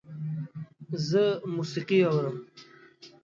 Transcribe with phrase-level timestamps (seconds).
[1.07, 1.23] زه
[1.55, 2.37] موسیقی اورم